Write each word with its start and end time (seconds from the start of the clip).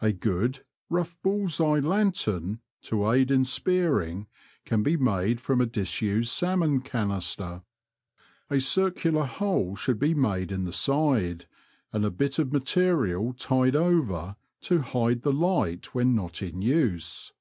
A 0.00 0.10
good, 0.10 0.64
rough 0.88 1.16
bulls 1.22 1.60
eye 1.60 1.78
lantern, 1.78 2.58
to 2.82 3.08
aid 3.08 3.30
in 3.30 3.44
spearing, 3.44 4.26
can 4.64 4.82
be 4.82 4.96
made 4.96 5.40
from 5.40 5.60
a 5.60 5.64
disused 5.66 6.30
salmon 6.30 6.80
canister. 6.80 7.62
A 8.50 8.58
circular 8.60 9.24
hole 9.26 9.76
should 9.76 10.00
be 10.00 10.12
made 10.12 10.50
in 10.50 10.64
the 10.64 10.72
side, 10.72 11.46
and 11.92 12.04
a 12.04 12.10
bit 12.10 12.40
of 12.40 12.52
material 12.52 13.32
tied 13.32 13.76
over 13.76 14.34
to 14.62 14.80
hide 14.82 15.22
the 15.22 15.32
light 15.32 15.94
when 15.94 16.16
not 16.16 16.42
in 16.42 16.62
use. 16.62 17.32